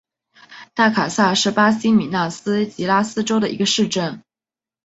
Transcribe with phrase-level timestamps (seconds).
[0.73, 4.23] 大卡萨是巴西米纳斯吉拉斯州的一个市镇。